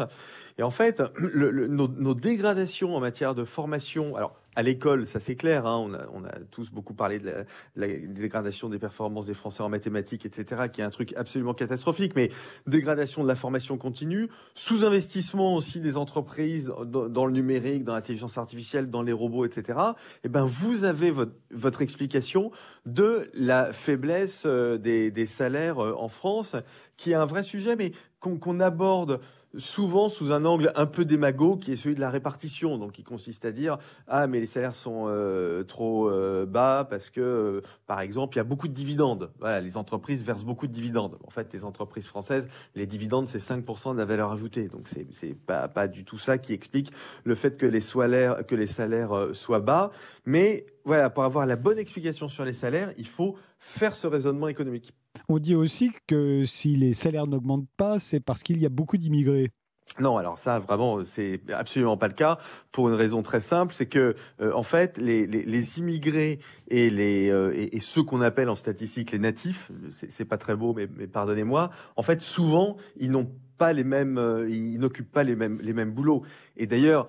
Et 0.58 0.64
en 0.64 0.72
fait, 0.72 1.02
nos, 1.36 1.88
nos 1.88 2.14
dégradations 2.14 2.96
en 2.96 3.00
matière 3.00 3.36
de 3.36 3.44
formation, 3.44 4.16
alors 4.16 4.36
à 4.56 4.64
l'école, 4.64 5.06
ça 5.06 5.20
c'est 5.20 5.36
clair, 5.36 5.66
hein, 5.66 6.08
on, 6.14 6.24
a, 6.26 6.32
tous 6.52 6.70
beaucoup 6.70 6.94
parlé 6.94 7.20
de 7.20 7.46
la, 7.76 7.88
dégradation 7.88 8.70
des 8.70 8.80
performances 8.80 9.26
des 9.26 9.34
Français 9.34 9.64
en 9.64 9.70
mathématiques, 9.70 10.26
etc., 10.26 10.64
qui 10.72 10.82
est 10.82 10.84
un 10.84 10.90
truc 10.90 11.14
absolument 11.16 11.54
catastrophique, 11.54 12.14
mais 12.16 12.30
dégradation 12.68 13.24
de 13.24 13.28
la 13.28 13.36
formation 13.36 13.78
continue, 13.78 14.30
sous-investissement 14.54 15.56
aussi 15.56 15.80
des 15.80 15.98
entreprises 15.98 16.72
dans, 16.86 17.26
le 17.26 17.32
numérique, 17.32 17.84
dans 17.84 17.94
l'intelligence 17.94 18.38
artificielle, 18.38 18.90
dans 18.90 19.02
les 19.02 19.14
robots, 19.14 19.46
etc., 19.46 19.80
et 20.24 20.26
eh 20.26 20.30
ben 20.30 20.46
vous 20.46 20.84
avez 20.84 21.12
votre, 21.12 21.82
explication 21.82 22.52
de 22.86 23.28
la 23.34 23.74
faiblesse 23.74 24.44
euh, 24.46 24.78
des, 24.78 25.26
salaires 25.26 25.84
euh, 25.84 25.96
en 25.98 26.08
France, 26.08 26.56
qui 26.98 27.12
est 27.12 27.16
un 27.16 27.26
vrai 27.26 27.44
sujet, 27.44 27.76
mais 27.76 27.92
qu'on 28.20 28.60
aborde 28.60 29.20
souvent 29.58 30.10
sous 30.10 30.32
un 30.32 30.46
angle 30.46 30.72
un 30.76 30.86
peu 30.86 31.06
démago 31.06 31.58
qui 31.58 31.72
est 31.72 31.76
celui 31.76 31.96
de 31.96 32.00
la 32.00 32.10
répartition, 32.10 32.78
donc 32.78 32.94
qui 32.94 33.04
consiste 33.04 33.46
à 33.46 33.52
dire 33.52 33.78
ah 34.08 34.28
mais 34.28 34.40
les 34.40 34.48
salaires 34.48 34.76
sont 34.76 35.06
euh, 35.08 35.64
trop 35.64 36.10
euh, 36.10 36.46
bas 36.46 36.88
parce 36.90 37.10
que 37.10 37.22
euh, 37.22 37.62
par 37.88 38.02
exemple 38.02 38.36
il 38.36 38.38
y 38.38 38.42
a 38.42 38.46
beaucoup 38.46 38.68
de 38.68 38.74
dividendes. 38.74 39.32
Voilà, 39.40 39.62
les 39.62 39.78
entreprises 39.78 40.24
versent 40.24 40.44
beaucoup 40.44 40.68
de 40.68 40.74
dividendes. 40.74 41.18
En 41.26 41.30
fait, 41.30 41.54
les 41.54 41.64
entreprises 41.66 42.06
françaises, 42.06 42.48
les 42.76 42.88
dividendes 42.88 43.28
c'est 43.28 43.40
5% 43.40 43.94
de 43.94 43.98
la 43.98 44.06
valeur 44.06 44.32
ajoutée, 44.32 44.68
donc 44.68 44.88
c'est 44.94 45.08
c'est 45.14 45.36
pas 45.36 45.68
pas 45.68 45.88
du 45.88 46.04
tout 46.04 46.18
ça 46.18 46.38
qui 46.38 46.54
explique 46.54 46.92
le 47.24 47.36
fait 47.36 47.58
que 47.58 47.66
les 47.66 47.82
salaires 47.82 48.46
que 48.46 48.56
les 48.56 48.68
salaires 48.68 49.30
soient 49.34 49.60
bas. 49.60 49.92
Mais 50.26 50.66
voilà, 50.86 51.10
pour 51.10 51.24
avoir 51.24 51.46
la 51.46 51.56
bonne 51.56 51.78
explication 51.78 52.28
sur 52.28 52.44
les 52.44 52.54
salaires, 52.54 52.92
il 52.98 53.08
faut 53.08 53.38
faire 53.64 53.96
ce 53.96 54.08
raisonnement 54.08 54.48
économique. 54.48 54.94
On 55.30 55.40
dit 55.40 55.56
aussi 55.56 55.92
que 56.08 56.46
si 56.46 56.76
les 56.76 56.94
salaires 56.94 57.28
n'augmentent 57.28 57.70
pas, 57.78 58.00
c'est 58.00 58.20
parce 58.20 58.44
qu'il 58.44 58.62
y 58.62 58.66
a 58.66 58.70
beaucoup 58.70 58.98
d'immigrés. 58.98 59.52
Non, 60.00 60.18
alors 60.18 60.40
ça, 60.40 60.60
vraiment, 60.60 61.04
c'est 61.06 61.40
absolument 61.52 61.98
pas 61.98 62.08
le 62.08 62.14
cas 62.14 62.40
pour 62.72 62.90
une 62.90 62.96
raison 62.96 63.22
très 63.22 63.42
simple, 63.42 63.74
c'est 63.74 63.86
que 63.86 64.16
euh, 64.42 64.52
en 64.54 64.64
fait, 64.64 64.98
les, 64.98 65.80
immigrés 65.80 66.40
et, 66.70 66.90
les, 66.90 67.30
euh, 67.30 67.54
et, 67.56 67.80
ceux 67.80 68.02
qu'on 68.02 68.22
appelle 68.22 68.50
en 68.50 68.56
statistique 68.56 69.12
les 69.12 69.20
natifs, 69.20 69.72
c'est 70.10 70.26
pas 70.26 70.38
très 70.38 70.56
beau, 70.56 70.74
mais, 70.74 70.88
pardonnez-moi, 70.88 71.70
en 71.96 72.02
fait, 72.02 72.22
souvent, 72.22 72.78
ils 72.98 73.12
n'ont 73.12 73.30
pas 73.58 73.72
les 73.72 73.84
mêmes, 73.84 74.18
euh, 74.18 74.50
ils 74.50 74.80
n'occupent 74.80 75.12
pas 75.12 75.24
les 75.24 75.36
mêmes, 75.36 75.60
les 75.62 75.74
mêmes 75.74 75.92
boulots. 75.92 76.24
Et 76.58 76.66
d'ailleurs, 76.66 77.08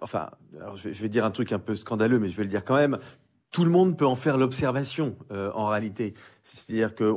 enfin, 0.00 0.30
alors 0.60 0.76
je 0.76 0.88
vais, 0.88 1.08
dire 1.08 1.24
un 1.24 1.30
truc 1.30 1.52
un 1.52 1.58
peu 1.58 1.74
scandaleux, 1.74 2.18
mais 2.18 2.28
je 2.28 2.36
vais 2.36 2.44
le 2.44 2.48
dire 2.48 2.64
quand 2.64 2.76
même 2.76 2.98
tout 3.52 3.64
le 3.64 3.70
monde 3.70 3.96
peut 3.96 4.06
en 4.06 4.16
faire 4.16 4.38
l'observation 4.38 5.14
en 5.30 5.66
réalité. 5.66 6.14
C'est-à-dire 6.44 6.94
que 6.94 7.14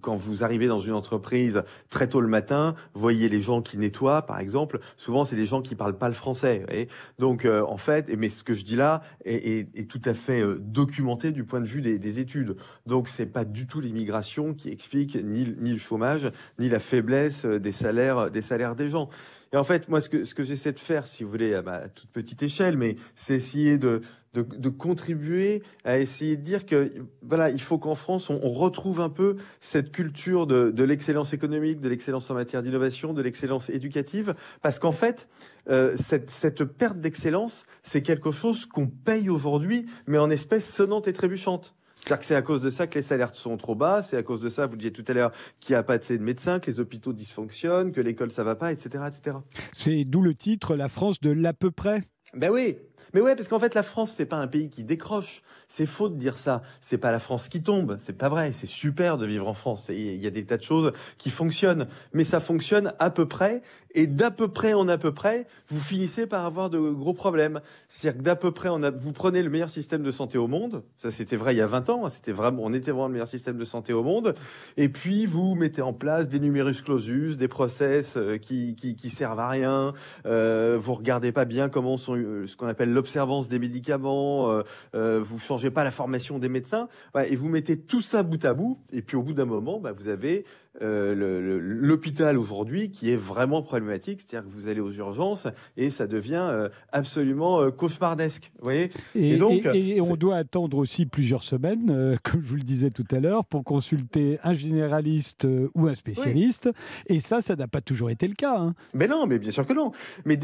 quand 0.00 0.16
vous 0.16 0.44
arrivez 0.44 0.66
dans 0.66 0.80
une 0.80 0.92
entreprise 0.92 1.62
très 1.90 2.08
tôt 2.08 2.20
le 2.20 2.28
matin, 2.28 2.74
voyez 2.94 3.28
les 3.28 3.40
gens 3.40 3.60
qui 3.60 3.76
nettoient, 3.76 4.22
par 4.22 4.38
exemple, 4.38 4.78
souvent 4.96 5.24
c'est 5.24 5.36
des 5.36 5.44
gens 5.44 5.62
qui 5.62 5.74
parlent 5.74 5.98
pas 5.98 6.08
le 6.08 6.14
français. 6.14 6.88
Donc 7.18 7.44
euh, 7.44 7.62
en 7.66 7.76
fait, 7.76 8.08
mais 8.16 8.28
ce 8.28 8.44
que 8.44 8.54
je 8.54 8.64
dis 8.64 8.76
là 8.76 9.02
est, 9.24 9.88
tout 9.88 10.02
à 10.04 10.14
fait 10.14 10.40
euh, 10.40 10.58
documenté 10.60 11.32
du 11.32 11.44
point 11.44 11.60
de 11.60 11.66
vue 11.66 11.82
des, 11.82 12.18
études. 12.18 12.56
Donc 12.86 13.08
c'est 13.08 13.26
pas 13.26 13.44
du 13.44 13.66
tout 13.66 13.80
l'immigration 13.80 14.54
qui 14.54 14.70
explique 14.70 15.16
ni, 15.16 15.44
le 15.44 15.76
chômage, 15.76 16.30
ni 16.58 16.68
la 16.68 16.80
faiblesse 16.80 17.44
euh, 17.44 17.58
des 17.58 17.72
salaires 17.72 18.30
des 18.30 18.42
salaires 18.42 18.74
des 18.74 18.88
gens. 18.88 19.08
Et 19.52 19.56
en 19.56 19.64
fait, 19.64 19.88
moi, 19.88 20.00
ce 20.00 20.08
que, 20.08 20.42
j'essaie 20.42 20.72
de 20.72 20.78
faire, 20.78 21.06
si 21.06 21.24
vous 21.24 21.30
voulez, 21.30 21.54
à 21.54 21.62
ma 21.62 21.88
toute 21.88 22.10
petite 22.10 22.42
échelle, 22.42 22.76
mais 22.76 22.96
c'est 23.16 23.34
essayer 23.34 23.78
de, 23.78 24.02
de, 24.34 24.68
contribuer 24.68 25.62
à 25.84 25.98
essayer 25.98 26.36
de 26.36 26.42
dire 26.42 26.66
que 26.66 26.90
voilà, 27.22 27.50
il 27.50 27.60
faut 27.60 27.78
qu'en 27.78 27.94
France, 27.94 28.28
on, 28.30 28.38
retrouve 28.48 29.00
un 29.00 29.08
peu 29.08 29.36
cette 29.60 29.90
culture 29.90 30.46
de, 30.46 30.82
l'excellence 30.82 31.32
économique, 31.32 31.80
de 31.80 31.88
l'excellence 31.88 32.30
en 32.30 32.34
matière 32.34 32.62
d'innovation, 32.62 33.14
de 33.14 33.22
l'excellence 33.22 33.70
éducative, 33.70 34.34
parce 34.62 34.78
qu'en 34.78 34.92
fait, 34.92 35.28
euh, 35.68 35.96
cette, 35.96 36.30
cette, 36.30 36.64
perte 36.64 36.98
d'excellence, 37.00 37.64
c'est 37.82 38.02
quelque 38.02 38.32
chose 38.32 38.66
qu'on 38.66 38.86
paye 38.86 39.30
aujourd'hui, 39.30 39.86
mais 40.06 40.18
en 40.18 40.30
espèces 40.30 40.68
sonnantes 40.70 41.08
et 41.08 41.12
trébuchantes. 41.12 41.74
C'est-à-dire 42.08 42.20
que 42.20 42.24
c'est 42.24 42.36
à 42.36 42.42
cause 42.42 42.62
de 42.62 42.70
ça 42.70 42.86
que 42.86 42.94
les 42.94 43.02
salaires 43.02 43.34
sont 43.34 43.58
trop 43.58 43.74
bas, 43.74 44.02
c'est 44.02 44.16
à 44.16 44.22
cause 44.22 44.40
de 44.40 44.48
ça, 44.48 44.64
vous 44.64 44.76
disiez 44.76 44.94
tout 44.94 45.04
à 45.08 45.12
l'heure, 45.12 45.30
qu'il 45.60 45.74
n'y 45.74 45.78
a 45.78 45.82
pas 45.82 45.92
assez 45.92 46.16
de 46.16 46.22
médecins, 46.22 46.58
que 46.58 46.70
les 46.70 46.80
hôpitaux 46.80 47.12
dysfonctionnent, 47.12 47.92
que 47.92 48.00
l'école 48.00 48.30
ça 48.30 48.44
va 48.44 48.54
pas, 48.54 48.72
etc. 48.72 49.04
etc. 49.06 49.36
C'est 49.74 50.04
d'où 50.06 50.22
le 50.22 50.34
titre 50.34 50.74
La 50.74 50.88
France 50.88 51.20
de 51.20 51.30
l'à 51.30 51.52
peu 51.52 51.70
près? 51.70 52.04
Ben 52.32 52.50
oui, 52.50 52.78
Mais 53.14 53.20
ouais, 53.20 53.36
parce 53.36 53.48
qu'en 53.48 53.58
fait, 53.58 53.74
la 53.74 53.82
France, 53.82 54.14
c'est 54.16 54.26
pas 54.26 54.36
un 54.36 54.46
pays 54.46 54.68
qui 54.68 54.84
décroche. 54.84 55.42
C'est 55.68 55.86
faux 55.86 56.08
de 56.08 56.16
dire 56.16 56.38
ça. 56.38 56.62
C'est 56.80 56.98
pas 56.98 57.12
la 57.12 57.20
France 57.20 57.48
qui 57.48 57.62
tombe. 57.62 57.96
C'est 57.98 58.16
pas 58.16 58.28
vrai. 58.28 58.52
C'est 58.54 58.66
super 58.66 59.18
de 59.18 59.26
vivre 59.26 59.46
en 59.48 59.54
France. 59.54 59.86
Il 59.90 60.16
y 60.16 60.26
a 60.26 60.30
des 60.30 60.46
tas 60.46 60.56
de 60.56 60.62
choses 60.62 60.92
qui 61.18 61.30
fonctionnent. 61.30 61.88
Mais 62.12 62.24
ça 62.24 62.40
fonctionne 62.40 62.94
à 62.98 63.10
peu 63.10 63.26
près. 63.26 63.62
Et 63.94 64.06
d'à 64.06 64.30
peu 64.30 64.48
près 64.48 64.74
en 64.74 64.86
à 64.88 64.98
peu 64.98 65.12
près, 65.12 65.46
vous 65.68 65.80
finissez 65.80 66.26
par 66.26 66.44
avoir 66.44 66.70
de 66.70 66.78
gros 66.78 67.14
problèmes. 67.14 67.60
C'est-à-dire 67.88 68.18
que 68.18 68.24
d'à 68.24 68.36
peu 68.36 68.52
près, 68.52 68.68
on 68.68 68.82
a, 68.82 68.90
vous 68.90 69.12
prenez 69.12 69.42
le 69.42 69.50
meilleur 69.50 69.70
système 69.70 70.02
de 70.02 70.12
santé 70.12 70.36
au 70.36 70.46
monde. 70.46 70.82
Ça, 70.96 71.10
c'était 71.10 71.36
vrai 71.36 71.54
il 71.54 71.58
y 71.58 71.62
a 71.62 71.66
20 71.66 71.90
ans. 71.90 72.06
Hein. 72.06 72.10
C'était 72.10 72.32
vraiment, 72.32 72.62
on 72.64 72.72
était 72.72 72.90
vraiment 72.90 73.06
le 73.06 73.14
meilleur 73.14 73.28
système 73.28 73.56
de 73.56 73.64
santé 73.64 73.92
au 73.92 74.02
monde. 74.02 74.34
Et 74.76 74.88
puis, 74.88 75.26
vous 75.26 75.54
mettez 75.54 75.82
en 75.82 75.92
place 75.92 76.28
des 76.28 76.38
numerus 76.38 76.82
clausus, 76.82 77.38
des 77.38 77.48
process 77.48 78.16
euh, 78.16 78.36
qui, 78.36 78.74
qui, 78.74 79.10
servent 79.10 79.40
à 79.40 79.48
rien. 79.48 79.94
Euh, 80.26 80.78
vous 80.80 80.94
regardez 80.94 81.32
pas 81.32 81.44
bien 81.44 81.68
comment 81.68 81.96
sont 81.96 82.16
euh, 82.16 82.46
ce 82.46 82.56
qu'on 82.56 82.68
appelle 82.68 82.87
l'observance 82.92 83.48
des 83.48 83.58
médicaments. 83.58 84.50
Euh, 84.50 84.62
euh, 84.94 85.20
vous 85.22 85.38
changez 85.38 85.70
pas 85.70 85.84
la 85.84 85.90
formation 85.90 86.38
des 86.38 86.48
médecins. 86.48 86.88
Et 87.24 87.36
vous 87.36 87.48
mettez 87.48 87.78
tout 87.78 88.00
ça 88.00 88.22
bout 88.22 88.44
à 88.44 88.54
bout. 88.54 88.78
Et 88.92 89.02
puis, 89.02 89.16
au 89.16 89.22
bout 89.22 89.32
d'un 89.32 89.44
moment, 89.44 89.80
bah, 89.80 89.92
vous 89.92 90.08
avez 90.08 90.44
euh, 90.80 91.58
l'hôpital 91.60 92.38
aujourd'hui 92.38 92.90
qui 92.90 93.10
est 93.10 93.16
vraiment 93.16 93.62
problématique, 93.62 94.20
c'est-à-dire 94.20 94.48
que 94.48 94.54
vous 94.54 94.68
allez 94.68 94.80
aux 94.80 94.92
urgences 94.92 95.48
et 95.76 95.90
ça 95.90 96.06
devient 96.06 96.46
euh, 96.48 96.68
absolument 96.92 97.60
euh, 97.60 97.70
cauchemardesque. 97.70 98.52
Vous 98.58 98.64
voyez? 98.64 98.90
Et, 99.14 99.36
donc, 99.38 99.66
et, 99.74 100.00
on 100.00 100.16
doit 100.16 100.36
attendre 100.36 100.78
aussi 100.78 101.06
plusieurs 101.06 101.42
semaines, 101.42 102.18
comme 102.22 102.42
je 102.42 102.48
vous 102.48 102.56
le 102.56 102.62
disais 102.62 102.90
tout 102.90 103.06
à 103.10 103.18
l'heure, 103.18 103.44
pour 103.44 103.64
consulter 103.64 104.38
un 104.44 104.54
généraliste 104.54 105.46
ou 105.74 105.88
un 105.88 105.94
spécialiste. 105.94 106.70
Et 107.06 107.18
ça, 107.20 107.42
ça 107.42 107.56
n'a 107.56 107.66
pas 107.66 107.80
toujours 107.80 108.10
été 108.10 108.28
le 108.28 108.34
cas. 108.34 108.58
Hein. 108.58 108.74
Mais 108.94 109.08
non, 109.08 109.26
mais 109.26 109.38
bien 109.38 109.50
sûr 109.50 109.66
que 109.66 109.72
non. 109.72 109.92
Mais 110.24 110.38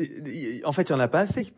en 0.65 0.73
fait, 0.73 0.89
il 0.89 0.93
n'y 0.93 0.99
en 0.99 1.03
a 1.03 1.09
pas 1.09 1.21
assez. 1.21 1.53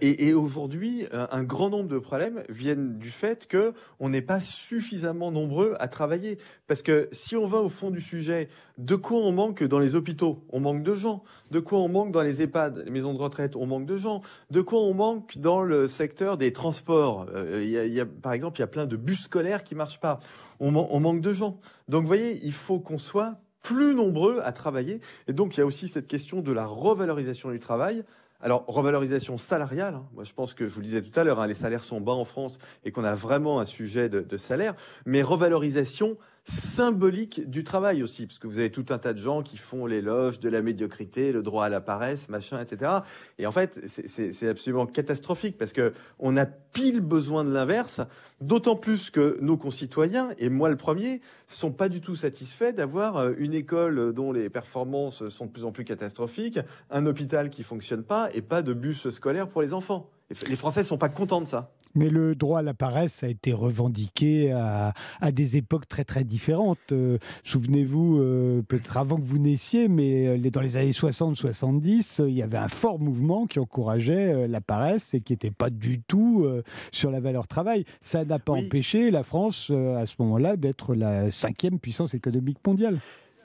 et, 0.00 0.26
et 0.26 0.32
aujourd'hui, 0.32 1.04
un 1.12 1.42
grand 1.42 1.68
nombre 1.68 1.88
de 1.88 1.98
problèmes 1.98 2.42
viennent 2.48 2.98
du 2.98 3.10
fait 3.10 3.46
que 3.46 3.74
on 4.00 4.08
n'est 4.08 4.22
pas 4.22 4.40
suffisamment 4.40 5.30
nombreux 5.30 5.74
à 5.80 5.88
travailler. 5.88 6.38
Parce 6.66 6.82
que 6.82 7.08
si 7.12 7.36
on 7.36 7.46
va 7.46 7.58
au 7.58 7.68
fond 7.74 7.90
du 7.90 8.00
sujet, 8.00 8.48
de 8.78 8.96
quoi 8.96 9.18
on 9.18 9.32
manque 9.32 9.62
dans 9.62 9.78
les 9.78 9.94
hôpitaux? 9.94 10.44
On 10.50 10.60
manque 10.60 10.82
de 10.82 10.94
gens. 10.94 11.22
De 11.50 11.60
quoi 11.60 11.78
on 11.78 11.88
manque 11.88 12.12
dans 12.12 12.22
les 12.22 12.40
EHPAD, 12.40 12.82
les 12.84 12.90
maisons 12.90 13.12
de 13.12 13.18
retraite? 13.18 13.56
On 13.56 13.66
manque 13.66 13.86
de 13.86 13.96
gens. 13.96 14.22
De 14.50 14.62
quoi 14.62 14.80
on 14.80 14.94
manque 14.94 15.36
dans 15.38 15.62
le 15.62 15.88
secteur 15.88 16.38
des 16.38 16.52
transports? 16.52 17.26
Euh, 17.34 17.62
y, 17.62 18.00
a, 18.00 18.06
Par 18.06 18.32
exemple, 18.32 18.58
il 18.58 18.62
y 18.62 18.64
a 18.64 18.68
plein 18.68 18.86
de 18.86 18.96
bus 18.96 19.24
scolaires 19.24 19.64
qui 19.64 19.74
marchent 19.74 20.00
pas. 20.00 20.20
On, 20.60 20.74
on 20.74 21.00
manque 21.00 21.20
de 21.20 21.34
gens. 21.34 21.58
Donc, 21.88 22.02
vous 22.02 22.08
voyez, 22.08 22.40
il 22.44 22.52
faut 22.52 22.78
qu'on 22.78 22.98
soit 22.98 23.36
plus 23.62 23.94
nombreux 23.94 24.40
à 24.44 24.52
travailler. 24.52 25.00
Et 25.26 25.32
donc, 25.32 25.56
il 25.56 25.60
y 25.60 25.62
a 25.62 25.66
aussi 25.66 25.88
cette 25.88 26.06
question 26.06 26.40
de 26.40 26.52
la 26.52 26.66
revalorisation 26.66 27.50
du 27.50 27.58
travail. 27.58 28.04
Alors, 28.44 28.64
revalorisation 28.66 29.38
salariale, 29.38 29.94
hein. 29.94 30.06
moi 30.12 30.24
je 30.24 30.34
pense 30.34 30.52
que 30.52 30.68
je 30.68 30.74
vous 30.74 30.80
le 30.80 30.86
disais 30.86 31.00
tout 31.00 31.18
à 31.18 31.24
l'heure, 31.24 31.40
hein, 31.40 31.46
les 31.46 31.54
salaires 31.54 31.82
sont 31.82 31.98
bas 31.98 32.12
en 32.12 32.26
France 32.26 32.58
et 32.84 32.92
qu'on 32.92 33.04
a 33.04 33.14
vraiment 33.14 33.58
un 33.58 33.64
sujet 33.64 34.10
de, 34.10 34.20
de 34.20 34.36
salaire, 34.36 34.74
mais 35.06 35.22
revalorisation 35.22 36.18
symbolique 36.46 37.48
du 37.48 37.64
travail 37.64 38.02
aussi, 38.02 38.26
parce 38.26 38.38
que 38.38 38.46
vous 38.46 38.58
avez 38.58 38.70
tout 38.70 38.86
un 38.90 38.98
tas 38.98 39.14
de 39.14 39.18
gens 39.18 39.42
qui 39.42 39.56
font 39.56 39.86
l'éloge 39.86 40.40
de 40.40 40.48
la 40.50 40.60
médiocrité, 40.60 41.32
le 41.32 41.42
droit 41.42 41.64
à 41.64 41.68
la 41.70 41.80
paresse, 41.80 42.28
machin, 42.28 42.60
etc. 42.60 42.90
Et 43.38 43.46
en 43.46 43.52
fait, 43.52 43.80
c'est 43.86 44.48
absolument 44.48 44.86
catastrophique, 44.86 45.56
parce 45.56 45.72
que 45.72 45.94
on 46.18 46.36
a 46.36 46.44
pile 46.44 47.00
besoin 47.00 47.44
de 47.44 47.50
l'inverse, 47.50 48.00
d'autant 48.40 48.76
plus 48.76 49.10
que 49.10 49.38
nos 49.40 49.56
concitoyens, 49.56 50.30
et 50.38 50.50
moi 50.50 50.68
le 50.68 50.76
premier, 50.76 51.22
sont 51.48 51.72
pas 51.72 51.88
du 51.88 52.00
tout 52.00 52.16
satisfaits 52.16 52.72
d'avoir 52.72 53.16
euh, 53.16 53.32
une 53.38 53.54
école 53.54 54.12
dont 54.12 54.32
les 54.32 54.50
performances 54.50 55.28
sont 55.28 55.46
de 55.46 55.50
plus 55.50 55.64
en 55.64 55.72
plus 55.72 55.84
catastrophiques, 55.84 56.58
un 56.90 57.06
hôpital 57.06 57.48
qui 57.48 57.62
fonctionne 57.62 58.02
pas, 58.02 58.28
et 58.34 58.42
pas 58.42 58.62
de 58.62 58.74
bus 58.74 59.08
scolaire 59.10 59.48
pour 59.48 59.62
les 59.62 59.72
enfants. 59.72 60.10
Les 60.48 60.56
Français 60.56 60.84
sont 60.84 60.98
pas 60.98 61.08
contents 61.08 61.40
de 61.40 61.46
ça. 61.46 61.70
Mais 61.96 62.08
le 62.10 62.34
droit 62.34 62.58
à 62.58 62.62
la 62.62 62.74
paresse 62.74 63.22
a 63.22 63.28
été 63.28 63.52
revendiqué 63.52 64.50
à, 64.52 64.92
des 65.30 65.56
époques 65.56 65.86
très 65.86 66.04
très 66.04 66.24
différentes. 66.24 66.92
Euh, 66.92 67.18
souvenez-vous, 67.44 68.18
euh, 68.18 68.62
peut-être 68.62 68.96
avant 68.96 69.16
que 69.16 69.22
vous 69.22 69.38
naissiez, 69.38 69.86
mais 69.86 70.26
euh, 70.26 70.50
dans 70.50 70.60
les 70.60 70.76
années 70.76 70.90
60-70, 70.90 72.26
il 72.26 72.34
y 72.34 72.42
avait 72.42 72.58
un 72.58 72.68
fort 72.68 72.98
mouvement 72.98 73.46
qui 73.46 73.60
encourageait 73.60 74.48
la 74.48 74.60
paresse 74.60 75.14
et 75.14 75.20
qui 75.20 75.34
n'était 75.34 75.52
pas 75.52 75.70
du 75.70 76.00
tout 76.02 76.46
sur 76.90 77.10
la 77.10 77.20
valeur 77.20 77.46
travail. 77.46 77.84
Ça 78.00 78.24
n'a 78.24 78.38
pas 78.38 78.52
empêché 78.52 79.10
la 79.10 79.22
France, 79.22 79.70
à 79.70 80.06
ce 80.06 80.16
moment-là, 80.20 80.56
d'être 80.56 80.94
la 80.94 81.30
cinquième 81.30 81.78
puissance 81.78 82.14
économique 82.14 82.58
mondiale. 82.66 82.98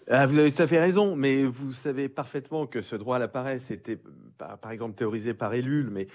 Ah, 0.09 0.25
vous 0.25 0.39
avez 0.39 0.51
tout 0.51 0.63
à 0.63 0.67
fait 0.67 0.79
raison, 0.79 1.15
mais 1.15 1.43
vous 1.43 1.71
savez 1.71 2.09
parfaitement 2.09 2.65
que 2.65 2.81
ce 2.81 2.95
droit 2.95 3.17
à 3.17 3.19
la 3.19 3.27
paresse 3.27 3.69
était, 3.69 3.99
par, 4.37 4.71
exemple, 4.71 4.95
théorisé 4.95 5.33
par 5.33 5.53
Ellul, 5.53 5.89
mais 5.91 6.07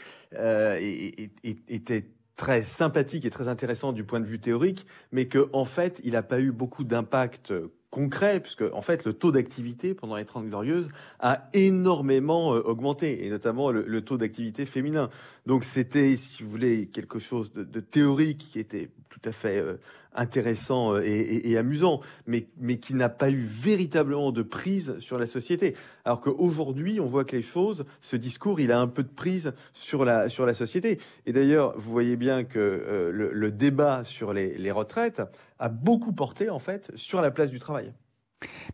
était 1.42 2.04
très 2.36 2.62
sympathique 2.62 3.24
et 3.24 3.30
très 3.30 3.48
intéressant 3.48 3.92
du 3.92 4.04
point 4.04 4.20
de 4.20 4.26
vue 4.26 4.40
théorique, 4.40 4.86
mais 5.12 5.28
qu'en 5.28 5.46
en 5.52 5.64
fait, 5.64 6.00
il 6.04 6.12
n'a 6.12 6.22
pas 6.22 6.40
eu 6.40 6.52
beaucoup 6.52 6.84
d'impact 6.84 7.52
concret, 7.94 8.40
puisque 8.40 8.64
en 8.72 8.82
fait, 8.82 9.04
le 9.04 9.12
taux 9.12 9.30
d'activité 9.30 9.94
pendant 9.94 10.16
les 10.16 10.24
Trente 10.24 10.46
Glorieuses 10.46 10.88
a 11.20 11.46
énormément 11.52 12.52
euh, 12.52 12.60
augmenté, 12.60 13.24
et 13.24 13.30
notamment 13.30 13.70
le, 13.70 14.00
taux 14.00 14.18
d'activité 14.18 14.66
féminin. 14.66 15.10
Donc 15.46 15.62
c'était, 15.62 16.16
si 16.16 16.42
vous 16.42 16.50
voulez, 16.50 16.86
quelque 16.86 17.20
chose 17.20 17.52
de, 17.52 17.80
théorique 17.80 18.48
qui 18.50 18.58
était 18.58 18.90
tout 19.10 19.20
à 19.24 19.30
fait 19.30 19.60
euh, 19.60 19.76
intéressant 20.14 20.94
euh, 20.94 21.02
et, 21.04 21.56
amusant, 21.56 22.00
mais, 22.26 22.47
mais 22.59 22.78
qui 22.78 22.94
n'a 22.94 23.09
pas 23.09 23.30
eu 23.30 23.42
véritablement 23.42 24.33
de 24.33 24.42
prise 24.42 24.99
sur 24.99 25.18
la 25.18 25.26
société. 25.26 25.75
Alors 26.04 26.21
qu'aujourd'hui, 26.21 27.00
on 27.00 27.06
voit 27.06 27.25
que 27.25 27.37
les 27.37 27.42
choses, 27.42 27.85
ce 28.00 28.16
discours, 28.16 28.61
il 28.61 28.73
a 28.73 28.80
un 28.80 28.88
peu 28.88 29.02
de 29.02 29.09
prise 29.09 29.52
sur 29.73 30.04
la, 30.04 30.28
sur 30.28 30.47
la 30.47 30.54
société. 30.54 30.99
Et 31.26 31.33
d'ailleurs, 31.33 31.75
vous 31.76 31.90
voyez 31.90 32.16
bien 32.16 32.44
que 32.44 32.59
euh, 32.59 33.11
le, 33.12 33.50
débat 33.50 34.04
sur 34.04 34.33
les, 34.33 34.56
les 34.59 34.71
retraites 34.71 35.23
a 35.59 35.68
beaucoup 35.68 36.12
porté, 36.12 36.50
en 36.50 36.59
fait, 36.59 36.90
sur 36.94 37.21
la 37.21 37.30
place 37.30 37.50
du 37.50 37.59
travail. 37.59 37.92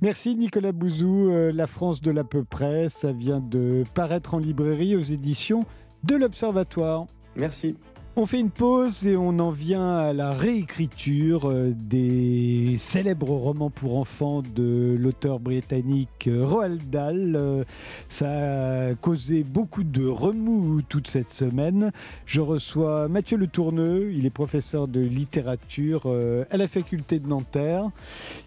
Merci 0.01 0.35
Nicolas 0.37 0.73
Bouzou. 0.73 1.31
Euh, 1.31 1.53
la 1.53 1.67
France 1.67 2.01
de 2.01 2.11
l'à 2.11 2.25
peu 2.25 2.45
près, 2.45 2.89
ça 2.89 3.13
vient 3.13 3.41
de 3.41 3.85
paraître 3.95 4.35
en 4.35 4.39
librairie 4.39 4.97
aux 4.97 5.03
éditions 5.03 5.65
de 6.05 6.17
l'Observatoire. 6.17 7.07
Merci. 7.37 7.77
On 8.23 8.27
fait 8.27 8.41
une 8.41 8.51
pause 8.51 9.07
et 9.07 9.17
on 9.17 9.39
en 9.39 9.51
vient 9.51 9.97
à 9.97 10.13
la 10.13 10.35
réécriture 10.35 11.49
euh, 11.49 11.73
des 11.75 12.77
célèbres 12.79 13.31
romans 13.31 13.71
pour 13.71 13.97
enfants 13.97 14.43
de 14.43 14.95
l'auteur 15.01 15.41
britannique 15.41 16.29
euh, 16.29 16.45
Roald 16.45 16.91
Dahl. 16.91 17.35
Euh, 17.35 17.65
ça 18.11 18.89
a 18.91 18.95
causé 18.95 19.43
beaucoup 19.43 19.85
de 19.85 20.07
remous 20.07 20.83
toute 20.83 21.09
cette 21.09 21.31
semaine. 21.31 21.93
Je 22.27 22.43
reçois 22.43 23.09
Mathieu 23.09 23.39
Le 23.39 23.47
Tourneux, 23.47 24.13
il 24.13 24.27
est 24.27 24.31
professeur 24.31 24.87
de 24.87 25.01
littérature 25.01 26.03
à 26.51 26.57
la 26.59 26.69
faculté 26.69 27.21
de 27.21 27.27
Nanterre. 27.27 27.89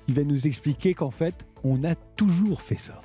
Il 0.08 0.14
va 0.14 0.24
nous 0.24 0.46
expliquer 0.46 0.94
qu'en 0.94 1.10
fait, 1.10 1.48
on 1.64 1.84
a 1.84 1.96
toujours 1.96 2.62
fait 2.62 2.78
ça. 2.78 3.02